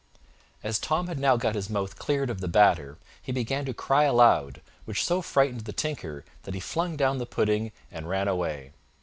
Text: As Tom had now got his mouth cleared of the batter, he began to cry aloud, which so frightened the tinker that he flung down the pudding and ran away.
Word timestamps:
As 0.63 0.79
Tom 0.79 1.05
had 1.05 1.19
now 1.19 1.37
got 1.37 1.53
his 1.53 1.69
mouth 1.69 1.99
cleared 1.99 2.31
of 2.31 2.41
the 2.41 2.47
batter, 2.47 2.97
he 3.21 3.31
began 3.31 3.65
to 3.65 3.71
cry 3.75 4.05
aloud, 4.05 4.59
which 4.85 5.05
so 5.05 5.21
frightened 5.21 5.61
the 5.65 5.73
tinker 5.73 6.25
that 6.41 6.55
he 6.55 6.59
flung 6.59 6.97
down 6.97 7.19
the 7.19 7.27
pudding 7.27 7.71
and 7.91 8.09
ran 8.09 8.27
away. 8.27 8.71